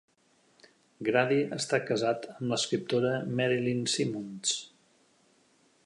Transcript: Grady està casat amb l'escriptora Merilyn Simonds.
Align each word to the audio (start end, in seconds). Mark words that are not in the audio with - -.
Grady 1.09 1.37
està 1.57 1.79
casat 1.89 2.25
amb 2.31 2.47
l'escriptora 2.53 3.13
Merilyn 3.41 3.85
Simonds. 3.97 4.57